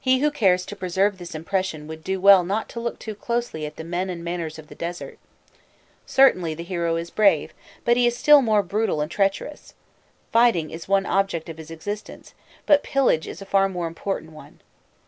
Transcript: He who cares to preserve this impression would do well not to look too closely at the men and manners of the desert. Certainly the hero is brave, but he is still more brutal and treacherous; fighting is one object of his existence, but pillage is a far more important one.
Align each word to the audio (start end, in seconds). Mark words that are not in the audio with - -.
He 0.00 0.18
who 0.18 0.32
cares 0.32 0.66
to 0.66 0.74
preserve 0.74 1.16
this 1.18 1.32
impression 1.32 1.86
would 1.86 2.02
do 2.02 2.20
well 2.20 2.42
not 2.42 2.68
to 2.70 2.80
look 2.80 2.98
too 2.98 3.14
closely 3.14 3.64
at 3.64 3.76
the 3.76 3.84
men 3.84 4.10
and 4.10 4.24
manners 4.24 4.58
of 4.58 4.66
the 4.66 4.74
desert. 4.74 5.16
Certainly 6.06 6.54
the 6.54 6.64
hero 6.64 6.96
is 6.96 7.10
brave, 7.12 7.54
but 7.84 7.96
he 7.96 8.04
is 8.04 8.16
still 8.16 8.42
more 8.42 8.64
brutal 8.64 9.00
and 9.00 9.12
treacherous; 9.12 9.74
fighting 10.32 10.72
is 10.72 10.88
one 10.88 11.06
object 11.06 11.48
of 11.48 11.58
his 11.58 11.70
existence, 11.70 12.34
but 12.66 12.82
pillage 12.82 13.28
is 13.28 13.40
a 13.40 13.46
far 13.46 13.68
more 13.68 13.86
important 13.86 14.32
one. 14.32 14.58